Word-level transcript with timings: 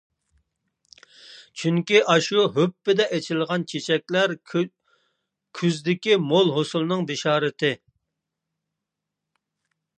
چۈنكى، 1.63 1.99
ئاشۇ 2.13 2.45
ھۈپپىدە 2.55 3.07
ئېچىلغان 3.17 3.67
چېچەكلەر 3.73 4.33
كۈزدىكى 5.59 6.19
مول 6.33 6.53
ھوسۇلنىڭ 6.59 7.09
بېشارىتى. 7.13 7.75